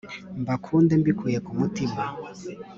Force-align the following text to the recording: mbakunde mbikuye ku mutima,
mbakunde 0.41 0.93
mbikuye 1.01 1.37
ku 1.45 1.51
mutima, 1.59 2.01